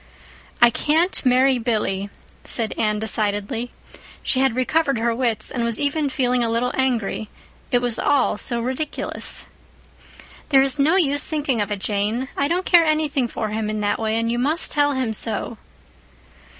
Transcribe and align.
"I 0.63 0.71
can't 0.71 1.23
marry 1.23 1.59
Billy," 1.59 2.09
said 2.43 2.73
Anne 2.75 2.97
decidedly. 2.97 3.71
She 4.23 4.39
had 4.39 4.55
recovered 4.55 4.97
her 4.97 5.13
wits, 5.13 5.51
and 5.51 5.63
was 5.63 5.79
even 5.79 6.09
feeling 6.09 6.43
a 6.43 6.49
little 6.49 6.71
angry. 6.73 7.29
It 7.71 7.83
was 7.83 7.99
all 7.99 8.35
so 8.35 8.59
ridiculous. 8.59 9.45
"There 10.49 10.63
is 10.63 10.79
no 10.79 10.95
use 10.95 11.25
thinking 11.27 11.61
of 11.61 11.71
it, 11.71 11.81
Jane. 11.81 12.29
I 12.35 12.47
don't 12.47 12.65
care 12.65 12.83
anything 12.83 13.27
for 13.27 13.49
him 13.49 13.69
in 13.69 13.81
that 13.81 13.99
way, 13.99 14.17
and 14.17 14.31
you 14.31 14.39
must 14.39 14.71
tell 14.71 14.93
him 14.93 15.13
so." 15.13 15.59